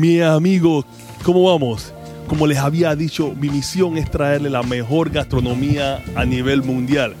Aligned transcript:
Mi 0.00 0.22
amigo, 0.22 0.86
¿cómo 1.22 1.42
vamos? 1.42 1.92
Como 2.26 2.46
les 2.46 2.56
había 2.56 2.96
dicho, 2.96 3.34
mi 3.38 3.50
misión 3.50 3.98
es 3.98 4.10
traerle 4.10 4.48
la 4.48 4.62
mejor 4.62 5.10
gastronomía 5.10 6.02
a 6.14 6.24
nivel 6.24 6.62
mundial. 6.62 7.14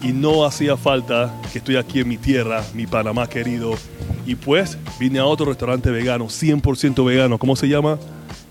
Y 0.00 0.12
no 0.12 0.46
hacía 0.46 0.78
falta 0.78 1.38
que 1.52 1.58
estoy 1.58 1.76
aquí 1.76 2.00
en 2.00 2.08
mi 2.08 2.16
tierra, 2.16 2.64
mi 2.72 2.86
Panamá 2.86 3.28
querido. 3.28 3.74
Y 4.24 4.36
pues 4.36 4.78
vine 4.98 5.18
a 5.18 5.26
otro 5.26 5.44
restaurante 5.44 5.90
vegano, 5.90 6.28
100% 6.28 7.04
vegano. 7.04 7.38
¿Cómo 7.38 7.56
se 7.56 7.68
llama? 7.68 7.98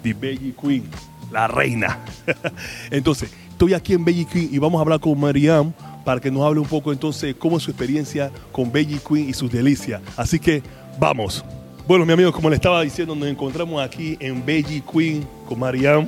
The 0.03 0.13
Veggie 0.13 0.53
Queen, 0.53 0.83
la 1.31 1.47
reina. 1.47 1.97
Entonces, 2.91 3.31
estoy 3.49 3.73
aquí 3.73 3.93
en 3.93 4.05
Veggie 4.05 4.27
Queen 4.27 4.49
y 4.51 4.59
vamos 4.59 4.77
a 4.77 4.81
hablar 4.83 4.99
con 4.99 5.19
Mariam 5.19 5.73
para 6.05 6.21
que 6.21 6.29
nos 6.29 6.43
hable 6.43 6.59
un 6.59 6.67
poco 6.67 6.93
entonces 6.93 7.33
cómo 7.39 7.57
es 7.57 7.63
su 7.63 7.71
experiencia 7.71 8.29
con 8.51 8.71
Veggie 8.71 8.99
Queen 8.99 9.29
y 9.31 9.33
sus 9.33 9.51
delicias. 9.51 9.99
Así 10.15 10.37
que 10.37 10.61
vamos. 10.99 11.43
Bueno, 11.85 12.05
mi 12.05 12.13
amigo, 12.13 12.31
como 12.31 12.49
le 12.49 12.55
estaba 12.55 12.81
diciendo, 12.81 13.13
nos 13.13 13.27
encontramos 13.27 13.83
aquí 13.83 14.15
en 14.21 14.45
Veggie 14.45 14.81
Queen 14.81 15.27
con 15.45 15.59
Mariam. 15.59 16.07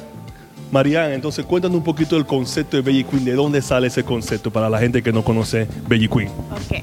Mariam, 0.71 1.11
entonces 1.11 1.45
cuéntanos 1.45 1.77
un 1.77 1.83
poquito 1.83 2.15
del 2.15 2.25
concepto 2.25 2.77
de 2.77 2.81
Veggie 2.81 3.03
Queen, 3.03 3.25
de 3.25 3.33
dónde 3.33 3.61
sale 3.61 3.87
ese 3.87 4.01
concepto 4.01 4.49
para 4.51 4.69
la 4.69 4.79
gente 4.79 5.03
que 5.03 5.11
no 5.11 5.21
conoce 5.21 5.67
Veggie 5.85 6.07
Queen. 6.07 6.29
Ok. 6.29 6.81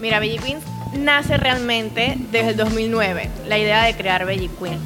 Mira, 0.00 0.18
Veggie 0.18 0.38
Queen 0.38 0.58
nace 0.98 1.36
realmente 1.36 2.16
desde 2.32 2.50
el 2.50 2.56
2009, 2.56 3.30
la 3.46 3.58
idea 3.60 3.84
de 3.84 3.94
crear 3.94 4.26
Veggie 4.26 4.50
Queen. 4.60 4.80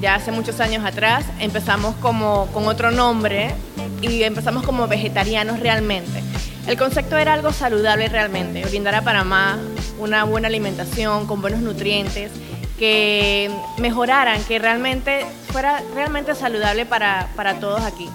Ya 0.00 0.14
hace 0.14 0.32
muchos 0.32 0.58
años 0.60 0.82
atrás 0.82 1.26
empezamos 1.38 1.94
como 1.96 2.46
con 2.54 2.66
otro 2.66 2.90
nombre 2.90 3.50
y 4.00 4.22
empezamos 4.22 4.64
como 4.64 4.88
vegetarianos 4.88 5.60
realmente. 5.60 6.22
El 6.66 6.78
concepto 6.78 7.18
era 7.18 7.34
algo 7.34 7.52
saludable 7.52 8.08
realmente, 8.08 8.64
brindar 8.64 8.94
a 8.94 9.02
Panamá 9.02 9.58
una 9.98 10.24
buena 10.24 10.48
alimentación 10.48 11.26
con 11.26 11.42
buenos 11.42 11.60
nutrientes 11.60 12.30
que 12.78 13.50
mejoraran, 13.78 14.42
que 14.44 14.58
realmente 14.58 15.26
fuera 15.50 15.82
realmente 15.94 16.34
saludable 16.34 16.86
para, 16.86 17.28
para 17.36 17.58
todos 17.60 17.80
aquí. 17.82 18.08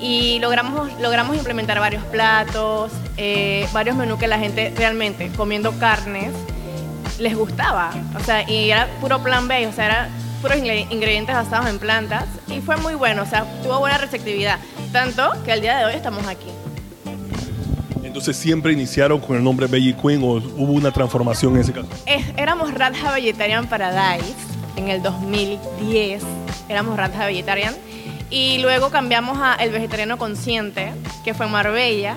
Y 0.00 0.38
logramos, 0.40 0.92
logramos 1.00 1.36
implementar 1.36 1.80
varios 1.80 2.04
platos, 2.04 2.92
eh, 3.16 3.66
varios 3.72 3.96
menús 3.96 4.18
que 4.18 4.26
la 4.26 4.38
gente 4.38 4.72
realmente 4.76 5.30
comiendo 5.36 5.78
carnes 5.78 6.32
les 7.18 7.36
gustaba. 7.36 7.90
O 8.16 8.22
sea, 8.22 8.48
y 8.48 8.70
era 8.70 8.88
puro 9.00 9.22
plan 9.22 9.48
B, 9.48 9.66
o 9.66 9.72
sea, 9.72 9.86
era 9.86 10.08
puros 10.42 10.58
ingredientes 10.58 11.34
basados 11.34 11.68
en 11.68 11.78
plantas 11.78 12.26
y 12.48 12.60
fue 12.60 12.76
muy 12.76 12.94
bueno, 12.94 13.22
o 13.22 13.26
sea, 13.26 13.46
tuvo 13.62 13.78
buena 13.78 13.98
receptividad. 13.98 14.58
Tanto 14.92 15.32
que 15.44 15.52
al 15.52 15.60
día 15.60 15.78
de 15.78 15.86
hoy 15.86 15.94
estamos 15.94 16.26
aquí. 16.26 16.50
Entonces 18.14 18.36
siempre 18.36 18.72
iniciaron 18.72 19.18
con 19.18 19.36
el 19.36 19.42
nombre 19.42 19.66
Veggie 19.66 19.92
Queen 19.92 20.22
o 20.22 20.34
hubo 20.36 20.72
una 20.72 20.92
transformación 20.92 21.56
en 21.56 21.62
ese 21.62 21.72
caso. 21.72 21.88
éramos 22.36 22.72
Radha 22.72 23.12
Vegetarian 23.12 23.66
Paradise 23.66 24.36
en 24.76 24.86
el 24.86 25.02
2010. 25.02 26.22
Éramos 26.68 26.96
Radha 26.96 27.26
Vegetarian. 27.26 27.74
Y 28.30 28.58
luego 28.58 28.90
cambiamos 28.90 29.38
a 29.40 29.56
El 29.56 29.72
Vegetariano 29.72 30.16
Consciente, 30.16 30.92
que 31.24 31.34
fue 31.34 31.48
Marbella. 31.48 32.16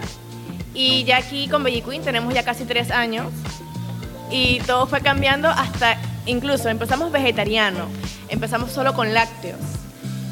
Y 0.76 1.04
ya 1.04 1.18
aquí 1.18 1.48
con 1.48 1.64
Veggie 1.64 1.82
Queen 1.82 2.04
tenemos 2.04 2.32
ya 2.32 2.44
casi 2.44 2.66
tres 2.66 2.92
años. 2.92 3.34
Y 4.30 4.60
todo 4.68 4.86
fue 4.86 5.02
cambiando 5.02 5.50
hasta, 5.50 6.00
incluso 6.28 6.70
empezamos 6.70 7.12
vegetariano, 7.12 7.88
empezamos 8.30 8.72
solo 8.72 8.94
con 8.94 9.16
lácteos. 9.16 9.60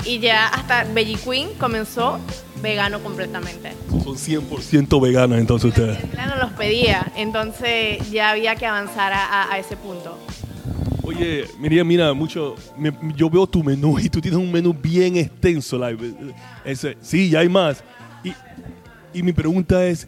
Y 0.06 0.20
ya 0.20 0.48
hasta 0.48 0.84
Veggie 0.84 1.18
Queen 1.18 1.50
comenzó 1.58 2.20
vegano 2.62 3.02
completamente. 3.02 3.74
Son 4.04 4.16
100% 4.16 5.02
veganos 5.02 5.40
entonces 5.40 5.70
ustedes. 5.70 5.98
Claro, 6.12 6.42
los 6.42 6.52
pedía, 6.54 7.12
entonces 7.16 8.10
ya 8.12 8.32
había 8.32 8.56
que 8.56 8.66
avanzar 8.66 9.14
a, 9.14 9.58
ese 9.58 9.78
punto. 9.78 10.18
Oye, 11.04 11.46
Miriam, 11.60 11.88
mira, 11.88 12.14
mucho, 12.14 12.56
yo 13.16 13.30
veo 13.30 13.46
tu 13.46 13.64
menú 13.64 14.00
y 14.00 14.10
tú 14.10 14.20
tienes 14.20 14.40
un 14.40 14.52
menú 14.52 14.74
bien 14.74 15.18
extenso. 15.18 15.80
ese, 16.64 16.98
sí, 17.02 17.30
ya 17.30 17.40
hay 17.40 17.50
más. 17.50 17.84
Y, 18.24 18.34
y 19.20 19.22
mi 19.22 19.32
pregunta 19.32 19.86
es, 19.86 20.08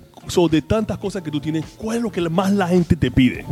de 0.50 0.62
tantas 0.62 0.98
cosas 0.98 1.24
que 1.24 1.32
tú 1.32 1.40
tienes, 1.40 1.66
¿cuál 1.78 1.98
es 1.98 2.04
lo 2.04 2.12
que 2.12 2.22
más 2.30 2.52
la 2.52 2.68
gente 2.68 2.96
te 2.96 3.10
pide? 3.10 3.46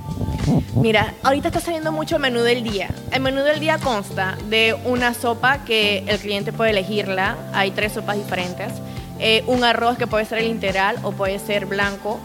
Mira, 0.76 1.14
ahorita 1.24 1.48
está 1.48 1.60
saliendo 1.60 1.92
mucho 1.92 2.20
menú 2.20 2.42
del 2.42 2.64
día. 2.64 2.90
El 3.12 3.22
menú 3.22 3.42
del 3.42 3.60
día 3.60 3.78
consta 3.78 4.38
de 4.50 4.76
una 4.86 5.14
sopa 5.14 5.60
que 5.66 6.04
el 6.08 6.20
cliente 6.20 6.54
puede 6.54 6.72
elegirla. 6.72 7.38
Hay 7.54 7.72
tres 7.72 7.94
sopas 7.94 8.18
diferentes. 8.18 8.74
Eh, 9.20 9.44
un 9.48 9.64
arroz 9.64 9.98
que 9.98 10.08
puede 10.08 10.26
ser 10.26 10.40
el 10.40 10.48
integral 10.48 10.98
o 11.04 11.12
puede 11.12 11.40
ser 11.40 11.66
blanco. 11.66 12.20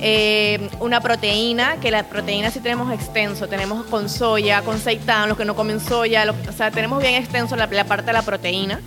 Eh, 0.00 0.68
una 0.80 1.00
proteína, 1.00 1.76
que 1.80 1.90
la 1.90 2.02
proteína 2.02 2.50
sí 2.50 2.60
tenemos 2.60 2.92
extenso, 2.92 3.48
tenemos 3.48 3.86
con 3.86 4.08
soya, 4.08 4.62
con 4.62 4.78
seitán, 4.78 5.28
los 5.28 5.38
que 5.38 5.44
no 5.44 5.54
comen 5.54 5.80
soya, 5.80 6.34
o 6.48 6.52
sea, 6.52 6.70
tenemos 6.70 7.00
bien 7.00 7.14
extenso 7.14 7.56
la 7.56 7.68
parte 7.68 8.06
de 8.06 8.12
la 8.12 8.22
proteína. 8.22 8.80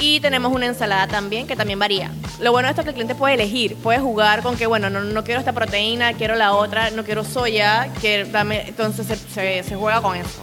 Y 0.00 0.18
tenemos 0.20 0.50
una 0.52 0.66
ensalada 0.66 1.06
también 1.06 1.46
que 1.46 1.54
también 1.54 1.78
varía. 1.78 2.10
Lo 2.40 2.52
bueno 2.52 2.68
de 2.68 2.70
esto 2.70 2.80
es 2.80 2.84
que 2.84 2.90
el 2.90 2.94
cliente 2.94 3.14
puede 3.14 3.34
elegir, 3.34 3.76
puede 3.76 3.98
jugar 3.98 4.42
con 4.42 4.56
que, 4.56 4.66
bueno, 4.66 4.88
no, 4.88 5.02
no 5.02 5.24
quiero 5.24 5.40
esta 5.40 5.52
proteína, 5.52 6.14
quiero 6.14 6.36
la 6.36 6.54
otra, 6.54 6.90
no 6.90 7.04
quiero 7.04 7.22
soya, 7.22 7.92
que 8.00 8.24
dame, 8.24 8.68
entonces 8.68 9.06
se, 9.06 9.62
se, 9.62 9.76
juega 9.76 10.00
con 10.00 10.16
eso. 10.16 10.40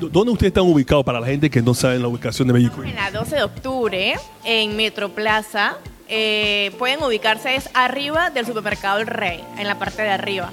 ¿Dónde 0.00 0.32
ustedes 0.32 0.50
están 0.50 0.64
ubicados 0.64 1.04
para 1.04 1.20
la 1.20 1.26
gente 1.26 1.48
que 1.48 1.62
no 1.62 1.74
sabe 1.74 1.98
la 1.98 2.08
ubicación 2.08 2.48
de 2.48 2.54
México? 2.54 2.82
En 2.82 2.96
la 2.96 3.10
12 3.10 3.36
de 3.36 3.42
octubre, 3.42 4.14
en 4.44 4.76
Metro 4.76 5.10
Plaza. 5.10 5.76
Eh, 6.08 6.72
pueden 6.78 7.02
ubicarse 7.02 7.54
es 7.54 7.68
arriba 7.74 8.30
del 8.30 8.46
supermercado 8.46 8.98
El 8.98 9.06
Rey, 9.06 9.44
en 9.58 9.66
la 9.66 9.78
parte 9.78 10.02
de 10.02 10.08
arriba. 10.08 10.50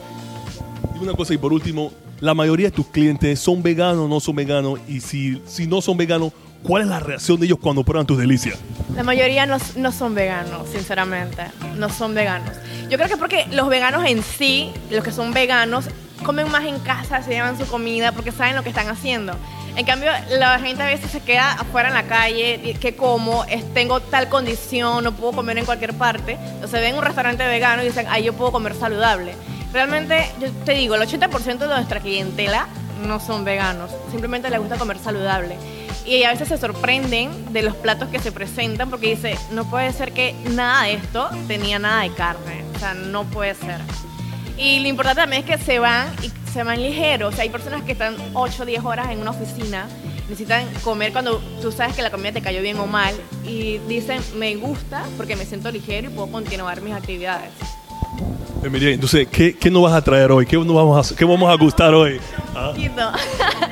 Y 0.93 1.03
una 1.03 1.13
cosa, 1.13 1.33
y 1.33 1.37
por 1.37 1.53
último, 1.53 1.93
la 2.19 2.33
mayoría 2.33 2.67
de 2.67 2.71
tus 2.71 2.87
clientes 2.87 3.39
son 3.39 3.63
veganos 3.63 4.05
o 4.05 4.07
no 4.07 4.19
son 4.19 4.35
veganos, 4.35 4.79
y 4.87 4.99
si, 4.99 5.41
si 5.45 5.65
no 5.65 5.81
son 5.81 5.95
veganos, 5.95 6.33
¿Cuál 6.65 6.81
es 6.81 6.87
la 6.87 6.99
reacción 6.99 7.39
de 7.39 7.45
ellos 7.45 7.59
cuando 7.61 7.83
prueban 7.83 8.07
tus 8.07 8.17
delicias? 8.17 8.57
La 8.95 9.03
mayoría 9.03 9.45
no, 9.45 9.57
no, 9.75 9.91
son 9.91 10.15
veganos, 10.15 10.67
sinceramente. 10.69 11.43
No 11.77 11.89
son 11.89 12.15
veganos. 12.15 12.55
Yo 12.89 12.97
creo 12.97 13.07
que 13.07 13.17
porque 13.17 13.45
los 13.51 13.69
veganos 13.69 14.03
en 14.05 14.23
sí, 14.23 14.71
los 14.89 15.03
que 15.03 15.11
son 15.11 15.31
veganos, 15.31 15.85
comen 16.23 16.49
más 16.49 16.65
en 16.65 16.79
casa, 16.79 17.21
se 17.21 17.31
llevan 17.31 17.55
su 17.55 17.67
comida 17.67 18.13
porque 18.13 18.31
saben 18.31 18.55
lo 18.55 18.63
que 18.63 18.69
están 18.69 18.87
haciendo. 18.89 19.35
En 19.75 19.85
cambio, 19.85 20.09
la 20.39 20.57
gente 20.57 20.81
a 20.81 20.87
veces 20.87 21.11
se 21.11 21.19
queda 21.19 21.51
afuera 21.51 21.89
en 21.89 21.93
la 21.93 22.07
calle, 22.07 22.75
que 22.79 22.95
como, 22.95 23.43
es, 23.45 23.71
tengo 23.75 23.99
tal 23.99 24.27
condición, 24.29 25.03
no 25.03 25.11
puedo 25.11 25.33
comer 25.33 25.59
en 25.59 25.65
cualquier 25.65 25.93
parte. 25.93 26.35
Entonces 26.55 26.81
ven 26.81 26.95
un 26.95 27.03
restaurante 27.03 27.45
vegano 27.45 27.83
y 27.83 27.87
dicen, 27.87 28.07
ahí 28.09 28.23
yo 28.23 28.33
puedo 28.33 28.51
comer 28.51 28.73
saludable. 28.73 29.35
Realmente, 29.71 30.31
yo 30.41 30.49
te 30.65 30.73
digo, 30.73 30.95
el 30.95 31.01
80% 31.01 31.57
de 31.59 31.67
nuestra 31.67 31.99
clientela 31.99 32.67
no 33.05 33.19
son 33.19 33.43
veganos, 33.45 33.91
simplemente 34.09 34.49
les 34.49 34.59
gusta 34.59 34.77
comer 34.77 34.97
saludable 34.97 35.57
y 36.05 36.23
a 36.23 36.31
veces 36.31 36.47
se 36.47 36.57
sorprenden 36.57 37.53
de 37.53 37.63
los 37.63 37.75
platos 37.75 38.09
que 38.09 38.19
se 38.19 38.31
presentan 38.31 38.89
porque 38.89 39.15
dice, 39.15 39.37
no 39.51 39.69
puede 39.69 39.91
ser 39.93 40.11
que 40.11 40.35
nada 40.51 40.83
de 40.83 40.93
esto 40.93 41.29
tenía 41.47 41.79
nada 41.79 42.03
de 42.03 42.11
carne, 42.11 42.63
o 42.75 42.79
sea, 42.79 42.93
no 42.93 43.23
puede 43.25 43.55
ser. 43.55 43.79
Y 44.57 44.79
lo 44.79 44.87
importante 44.87 45.21
también 45.21 45.43
es 45.43 45.49
que 45.49 45.63
se 45.63 45.79
van 45.79 46.07
y 46.21 46.31
se 46.51 46.63
van 46.63 46.81
ligeros, 46.81 47.33
o 47.33 47.35
sea, 47.35 47.43
hay 47.43 47.49
personas 47.49 47.83
que 47.83 47.91
están 47.91 48.15
8 48.33 48.63
o 48.63 48.65
10 48.65 48.85
horas 48.85 49.09
en 49.09 49.19
una 49.19 49.31
oficina, 49.31 49.87
necesitan 50.29 50.65
comer 50.83 51.11
cuando 51.11 51.39
tú 51.61 51.71
sabes 51.71 51.95
que 51.95 52.01
la 52.01 52.11
comida 52.11 52.31
te 52.31 52.41
cayó 52.41 52.61
bien 52.61 52.79
o 52.79 52.87
mal 52.87 53.13
y 53.45 53.79
dicen, 53.89 54.21
me 54.37 54.55
gusta 54.55 55.03
porque 55.17 55.35
me 55.35 55.45
siento 55.45 55.69
ligero 55.71 56.07
y 56.07 56.13
puedo 56.13 56.31
continuar 56.31 56.81
mis 56.81 56.93
actividades. 56.93 57.51
Emilia, 58.63 58.89
entonces, 58.89 59.27
¿qué, 59.27 59.55
¿qué, 59.55 59.69
nos 59.69 59.83
vas 59.83 59.93
a 59.93 60.01
traer 60.01 60.31
hoy? 60.31 60.45
¿Qué, 60.45 60.57
nos 60.57 60.73
vamos, 60.73 61.11
a, 61.11 61.15
qué 61.15 61.23
vamos 61.23 61.47
a 61.51 61.55
gustar 61.55 61.93
hoy? 61.93 62.19
¿Ah? 62.55 62.73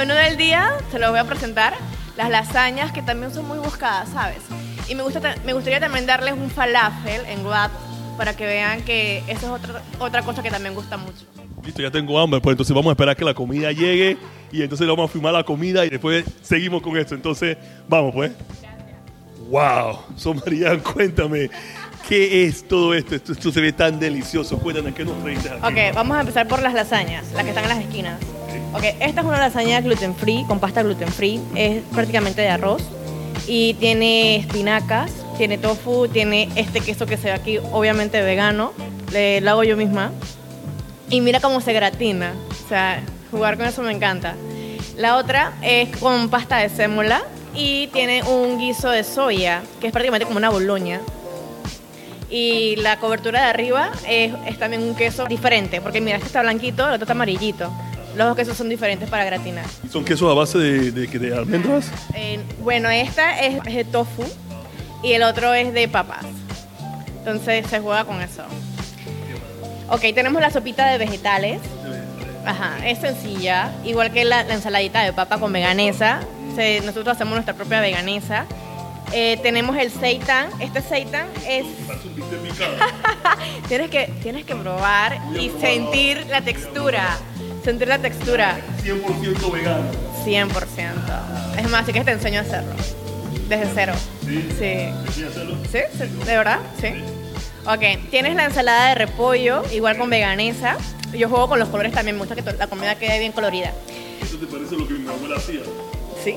Menú 0.00 0.14
del 0.14 0.38
día 0.38 0.78
se 0.90 0.98
lo 0.98 1.10
voy 1.10 1.18
a 1.18 1.24
presentar. 1.24 1.74
Las 2.16 2.30
lasañas, 2.30 2.90
que 2.90 3.02
también 3.02 3.34
son 3.34 3.46
muy 3.46 3.58
buscadas, 3.58 4.08
¿sabes? 4.08 4.38
Y 4.88 4.94
me, 4.94 5.02
gusta, 5.02 5.20
me 5.44 5.52
gustaría 5.52 5.78
también 5.78 6.06
darles 6.06 6.32
un 6.32 6.48
falafel 6.48 7.26
en 7.26 7.44
wrap 7.44 7.70
para 8.16 8.34
que 8.34 8.46
vean 8.46 8.80
que 8.80 9.18
eso 9.28 9.54
es 9.54 9.62
otra, 9.62 9.82
otra 9.98 10.22
cosa 10.22 10.42
que 10.42 10.50
también 10.50 10.74
gusta 10.74 10.96
mucho. 10.96 11.26
Listo, 11.62 11.82
ya 11.82 11.90
tengo 11.90 12.18
hambre, 12.18 12.40
pues 12.40 12.54
entonces 12.54 12.74
vamos 12.74 12.88
a 12.88 12.92
esperar 12.92 13.14
que 13.14 13.26
la 13.26 13.34
comida 13.34 13.72
llegue 13.72 14.16
y 14.50 14.62
entonces 14.62 14.88
vamos 14.88 15.10
a 15.10 15.12
filmar 15.12 15.34
la 15.34 15.44
comida 15.44 15.84
y 15.84 15.90
después 15.90 16.24
seguimos 16.40 16.80
con 16.80 16.96
esto. 16.96 17.14
Entonces, 17.14 17.58
vamos 17.86 18.14
pues. 18.14 18.32
Wow, 19.50 19.98
so 20.16 20.32
María, 20.32 20.78
cuéntame, 20.94 21.50
¿qué 22.08 22.46
es 22.46 22.66
todo 22.66 22.94
esto? 22.94 23.16
esto? 23.16 23.52
se 23.52 23.60
ve 23.60 23.74
tan 23.74 24.00
delicioso. 24.00 24.58
Cuéntanos, 24.60 24.94
¿qué 24.94 25.04
nos 25.04 25.22
traes 25.22 25.44
aquí? 25.44 25.62
Ok, 25.62 25.94
vamos 25.94 26.16
a 26.16 26.20
empezar 26.20 26.48
por 26.48 26.62
las 26.62 26.72
lasañas, 26.72 27.30
las 27.32 27.42
que 27.42 27.50
están 27.50 27.64
en 27.64 27.68
las 27.68 27.80
esquinas. 27.80 28.18
Ok, 28.72 28.84
esta 29.00 29.20
es 29.20 29.26
una 29.26 29.38
lasaña 29.38 29.80
gluten 29.80 30.14
free, 30.14 30.44
con 30.46 30.60
pasta 30.60 30.82
gluten 30.82 31.08
free. 31.08 31.40
Es 31.54 31.82
prácticamente 31.92 32.40
de 32.42 32.48
arroz. 32.48 32.82
Y 33.46 33.74
tiene 33.74 34.36
espinacas, 34.36 35.10
tiene 35.36 35.58
tofu, 35.58 36.06
tiene 36.08 36.48
este 36.54 36.80
queso 36.80 37.06
que 37.06 37.16
se 37.16 37.24
ve 37.24 37.32
aquí, 37.32 37.58
obviamente 37.72 38.22
vegano. 38.22 38.72
lo 39.12 39.50
hago 39.50 39.64
yo 39.64 39.76
misma. 39.76 40.12
Y 41.08 41.20
mira 41.20 41.40
cómo 41.40 41.60
se 41.60 41.72
gratina. 41.72 42.34
O 42.64 42.68
sea, 42.68 43.02
jugar 43.30 43.56
con 43.56 43.66
eso 43.66 43.82
me 43.82 43.92
encanta. 43.92 44.36
La 44.96 45.16
otra 45.16 45.54
es 45.62 45.96
con 45.96 46.28
pasta 46.28 46.58
de 46.58 46.68
sémola 46.68 47.22
y 47.54 47.88
tiene 47.88 48.22
un 48.22 48.58
guiso 48.58 48.90
de 48.90 49.02
soya, 49.02 49.62
que 49.80 49.86
es 49.88 49.92
prácticamente 49.92 50.26
como 50.26 50.38
una 50.38 50.50
boloña. 50.50 51.00
Y 52.28 52.76
la 52.76 52.98
cobertura 52.98 53.40
de 53.40 53.46
arriba 53.46 53.90
es, 54.06 54.32
es 54.46 54.58
también 54.58 54.82
un 54.82 54.94
queso 54.94 55.24
diferente, 55.24 55.80
porque 55.80 56.00
mira, 56.00 56.18
este 56.18 56.28
está 56.28 56.42
blanquito, 56.42 56.86
el 56.86 56.94
otro 56.94 57.04
está 57.04 57.12
amarillito. 57.12 57.72
Los 58.16 58.36
quesos 58.36 58.56
son 58.56 58.68
diferentes 58.68 59.08
para 59.08 59.24
gratinar. 59.24 59.64
¿Son 59.90 60.04
quesos 60.04 60.30
a 60.30 60.34
base 60.34 60.58
de, 60.58 60.90
de, 60.90 61.06
de 61.06 61.36
almendras? 61.36 61.86
Eh, 62.14 62.40
bueno, 62.62 62.90
esta 62.90 63.40
es, 63.40 63.62
de 63.62 63.84
tofu 63.84 64.24
y 65.02 65.12
el 65.12 65.22
otro 65.22 65.54
es 65.54 65.72
de 65.72 65.88
papas. 65.88 66.24
Entonces 67.18 67.66
se 67.68 67.80
juega 67.80 68.04
con 68.04 68.20
eso. 68.20 68.42
Ok, 69.88 70.00
tenemos 70.14 70.40
la 70.40 70.50
sopita 70.50 70.86
de 70.90 70.98
vegetales. 70.98 71.60
Ajá, 72.44 72.86
es 72.88 72.98
sencilla, 72.98 73.70
igual 73.84 74.12
que 74.12 74.24
la, 74.24 74.42
la 74.44 74.54
ensaladita 74.54 75.02
de 75.02 75.12
papa 75.12 75.38
con 75.38 75.52
veganesa. 75.52 76.20
Se- 76.56 76.80
nosotros 76.80 77.14
hacemos 77.14 77.34
nuestra 77.34 77.54
propia 77.54 77.80
veganesa. 77.80 78.46
Eh, 79.12 79.38
tenemos 79.42 79.76
el 79.76 79.90
seitan. 79.90 80.48
Este 80.60 80.80
seitan 80.82 81.26
es 81.46 81.66
tienes 83.68 83.90
que 83.90 84.06
tienes 84.22 84.44
que 84.44 84.54
probar 84.54 85.18
y 85.38 85.50
sentir 85.60 86.26
la 86.28 86.40
textura, 86.40 87.18
sentir 87.64 87.88
la 87.88 87.98
textura. 87.98 88.58
100% 88.82 89.52
vegano. 89.52 89.90
100%. 90.24 91.58
Es 91.58 91.70
más, 91.70 91.82
así 91.82 91.92
que 91.92 92.04
te 92.04 92.12
enseño 92.12 92.40
a 92.40 92.42
hacerlo. 92.42 92.72
Desde 93.48 93.68
cero. 93.74 93.92
¿Sí? 94.24 94.48
Sí. 94.58 95.22
¿Sí? 95.70 95.78
¿Sí? 95.98 96.04
¿De 96.24 96.36
verdad? 96.36 96.60
Sí. 96.80 96.88
Ok, 97.66 98.10
tienes 98.10 98.34
la 98.36 98.46
ensalada 98.46 98.90
de 98.90 98.94
repollo, 98.94 99.62
igual 99.72 99.98
con 99.98 100.08
veganesa. 100.08 100.76
Yo 101.12 101.28
juego 101.28 101.48
con 101.48 101.58
los 101.58 101.68
colores 101.68 101.92
también, 101.92 102.16
me 102.16 102.20
gusta 102.20 102.34
que 102.34 102.42
la 102.42 102.66
comida 102.68 102.94
quede 102.94 103.18
bien 103.18 103.32
colorida. 103.32 103.72
¿Eso 104.22 104.38
te 104.38 104.46
parece 104.46 104.76
lo 104.76 104.86
que 104.86 104.94
mi 104.94 105.08
abuela 105.08 105.36
hacía? 105.36 105.60
Sí. 106.22 106.36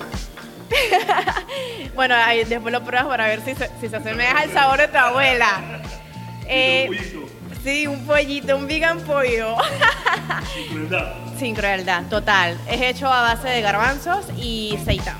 bueno, 1.95 2.15
ahí 2.15 2.43
después 2.43 2.71
lo 2.71 2.83
pruebas 2.83 3.07
para 3.07 3.27
ver 3.27 3.41
si 3.45 3.53
se, 3.55 3.69
si 3.79 3.89
se 3.89 3.95
asemeja 3.95 4.39
al 4.39 4.51
sabor 4.51 4.79
de 4.79 4.87
tu 4.87 4.97
abuela. 4.97 5.61
Eh, 6.47 6.89
sí, 7.63 7.87
un 7.87 8.05
pollito, 8.05 8.55
un 8.55 8.67
vegan 8.67 8.99
pollo. 9.01 9.55
sin 10.53 10.67
crueldad. 10.67 11.13
Sin 11.37 11.55
crueldad, 11.55 12.03
total. 12.09 12.57
Es 12.69 12.81
hecho 12.81 13.07
a 13.07 13.21
base 13.21 13.47
de 13.47 13.61
garbanzos 13.61 14.25
y 14.37 14.77
seitan. 14.83 15.17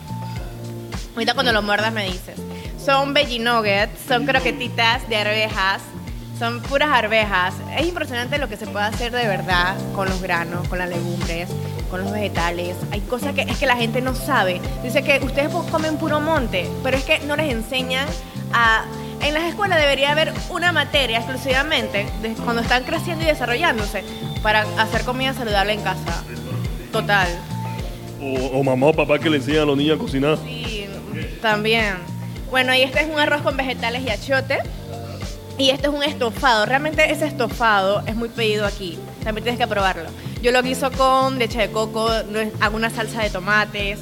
Ahorita 1.14 1.34
cuando 1.34 1.52
lo 1.52 1.62
muerdas 1.62 1.94
me 1.94 2.06
dices. 2.06 2.40
Son 2.84 3.14
veggie 3.14 3.40
nuggets, 3.40 3.98
son 4.08 4.26
croquetitas 4.26 5.08
de 5.08 5.16
arvejas, 5.16 5.82
son 6.38 6.62
puras 6.62 6.90
arvejas. 6.90 7.54
Es 7.78 7.88
impresionante 7.88 8.38
lo 8.38 8.50
que 8.50 8.58
se 8.58 8.68
puede 8.68 8.86
hacer 8.86 9.12
de 9.12 9.26
verdad 9.28 9.76
con 9.96 10.10
los 10.10 10.22
granos, 10.22 10.68
con 10.68 10.80
las 10.80 10.90
legumbres, 10.90 11.50
con 11.90 12.02
los 12.02 12.12
vegetales. 12.12 12.76
Hay 12.92 13.00
cosas 13.02 13.34
que 13.34 13.42
es 13.42 13.58
que 13.58 13.66
la 13.66 13.78
gente 13.78 14.02
no 14.02 14.16
sabe. 14.16 14.60
Dice 14.84 15.04
que 15.04 15.24
ustedes 15.24 15.50
comen 15.72 15.98
puro 15.98 16.20
monte, 16.20 16.70
pero 16.84 16.98
es 16.98 17.04
que 17.04 17.20
no 17.20 17.36
les 17.36 17.52
enseñan 17.52 18.08
a... 18.52 18.84
En 19.24 19.34
las 19.34 19.44
escuelas 19.44 19.80
debería 19.80 20.12
haber 20.12 20.34
una 20.50 20.72
materia 20.72 21.20
exclusivamente 21.20 22.06
de 22.22 22.34
cuando 22.34 22.62
están 22.62 22.84
creciendo 22.84 23.24
y 23.24 23.28
desarrollándose 23.28 24.04
para 24.42 24.62
hacer 24.78 25.04
comida 25.06 25.34
saludable 25.34 25.74
en 25.74 25.82
casa. 25.82 26.24
Total. 26.92 27.28
O, 28.22 28.60
o 28.60 28.64
mamá 28.64 28.88
o 28.88 28.94
papá 28.94 29.18
que 29.20 29.30
le 29.30 29.38
enseñan 29.38 29.64
a 29.64 29.66
los 29.66 29.78
niños 29.78 29.98
a 29.98 30.00
cocinar. 30.02 30.38
Sí, 30.46 30.88
también. 31.42 31.96
Bueno, 32.52 32.76
y 32.76 32.82
este 32.82 33.00
es 33.02 33.10
un 33.10 33.20
arroz 33.20 33.42
con 33.42 33.56
vegetales 33.58 34.04
y 34.04 34.10
achiote. 34.10 34.60
Y 35.58 35.70
este 35.70 35.88
es 35.88 35.94
un 35.94 36.04
estofado. 36.04 36.66
Realmente 36.66 37.10
ese 37.12 37.26
estofado 37.26 38.04
es 38.06 38.16
muy 38.16 38.30
pedido 38.30 38.66
aquí. 38.66 39.00
También 39.24 39.44
tienes 39.44 39.60
que 39.60 39.68
probarlo. 39.68 40.10
Yo 40.42 40.52
lo 40.52 40.62
guiso 40.62 40.92
con 40.92 41.40
leche 41.40 41.60
de 41.60 41.72
coco, 41.72 42.10
hago 42.60 42.76
una 42.76 42.90
salsa 42.90 43.22
de 43.22 43.30
tomates. 43.30 44.00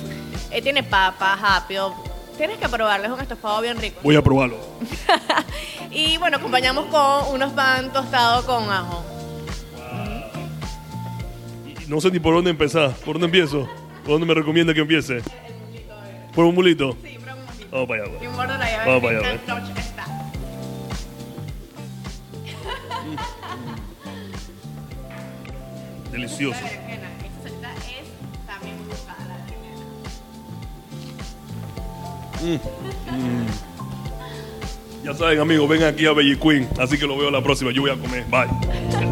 eh, 0.49 0.61
tiene 0.61 0.81
papas, 0.83 1.39
apio. 1.43 1.93
Tienes 2.37 2.57
que 2.57 2.69
probarlo, 2.69 3.05
es 3.07 3.11
un 3.11 3.21
estofado 3.21 3.61
bien 3.61 3.79
rico. 3.79 3.99
Voy 4.03 4.15
a 4.15 4.21
probarlo. 4.21 4.57
Y 5.93 6.17
bueno, 6.17 6.37
acompañamos 6.37 6.85
con 6.85 7.35
unos 7.35 7.51
pan 7.51 7.91
tostados 7.91 8.45
con 8.45 8.71
ajo. 8.71 9.03
No 11.89 11.99
sé 11.99 12.09
ni 12.11 12.19
por 12.19 12.33
dónde 12.33 12.51
empezar. 12.51 12.91
¿Por 12.91 13.19
dónde 13.19 13.25
empiezo? 13.25 13.67
¿Por 14.03 14.13
dónde 14.13 14.25
me 14.25 14.33
recomienda 14.33 14.73
que 14.73 14.79
empiece? 14.79 15.21
¿Por 16.33 16.45
un 16.45 16.55
mulito? 16.55 16.93
Sí, 17.03 17.17
pero 17.19 17.33
un 17.33 17.41
momentito. 17.41 17.67
Vamos 17.71 17.87
para 17.89 18.03
allá. 18.03 18.13
Y 18.21 18.27
un 18.27 18.35
gordo 18.37 18.57
la 18.57 18.71
llave. 18.71 18.85
Vamos 18.87 19.03
para 19.03 19.19
allá, 19.19 19.33
está. 19.33 20.31
Delicioso. 26.11 26.59
Ya 35.03 35.13
saben, 35.15 35.39
amigos, 35.39 35.67
ven 35.67 35.83
aquí 35.83 36.05
a 36.05 36.13
Belly 36.13 36.37
Queen. 36.37 36.67
Así 36.79 36.97
que 36.97 37.07
lo 37.07 37.17
veo 37.17 37.31
la 37.31 37.41
próxima. 37.41 37.71
Yo 37.71 37.81
voy 37.81 37.91
a 37.91 37.97
comer. 37.97 38.25
Bye. 38.25 39.10